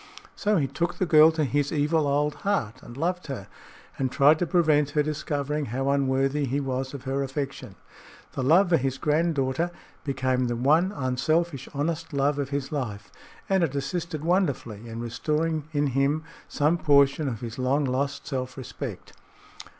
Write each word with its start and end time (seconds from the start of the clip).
So 0.35 0.57
he 0.57 0.65
took 0.65 0.95
the 0.95 1.05
girl 1.05 1.31
to 1.33 1.43
his 1.43 1.71
evil 1.71 2.07
old 2.07 2.33
heart, 2.41 2.81
and 2.81 2.97
loved 2.97 3.27
her, 3.27 3.45
and 3.99 4.11
tried 4.11 4.39
to 4.39 4.47
prevent 4.47 4.89
her 4.97 5.03
discovering 5.03 5.65
how 5.65 5.89
unworthy 5.91 6.45
he 6.45 6.59
was 6.59 6.95
of 6.95 7.03
her 7.03 7.21
affection. 7.21 7.75
The 8.31 8.41
love 8.41 8.69
for 8.69 8.77
his 8.77 8.97
granddaughter 8.97 9.69
became 10.03 10.47
the 10.47 10.55
one 10.55 10.91
unselfish, 10.91 11.69
honest 11.75 12.13
love 12.13 12.39
of 12.39 12.49
his 12.49 12.71
life, 12.71 13.11
and 13.47 13.63
it 13.63 13.75
assisted 13.75 14.25
wonderfully 14.25 14.89
in 14.89 14.99
restoring 14.99 15.65
in 15.71 15.85
him 15.85 16.23
some 16.47 16.79
portion 16.79 17.27
of 17.27 17.41
his 17.41 17.59
long 17.59 17.85
lost 17.85 18.25
self 18.25 18.57
respect. 18.57 19.13